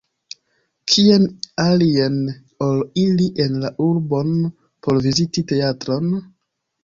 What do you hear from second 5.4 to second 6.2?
teatron?